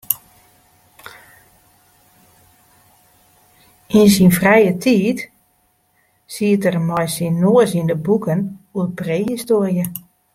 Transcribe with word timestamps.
Yn 3.99 4.09
syn 4.15 4.31
frije 4.37 4.73
tiid 4.83 5.19
siet 6.33 6.63
er 6.69 6.77
mei 6.87 7.07
syn 7.15 7.33
noas 7.43 7.71
yn 7.79 7.89
de 7.91 7.95
boeken 8.05 8.39
oer 8.77 8.89
prehistoarje. 8.99 9.85